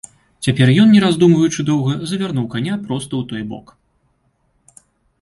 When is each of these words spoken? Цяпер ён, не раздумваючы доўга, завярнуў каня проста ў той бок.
Цяпер 0.45 0.71
ён, 0.83 0.87
не 0.95 1.01
раздумваючы 1.03 1.61
доўга, 1.69 1.93
завярнуў 2.13 2.45
каня 2.57 2.81
проста 2.89 3.13
ў 3.23 3.31
той 3.33 3.49
бок. 3.55 4.83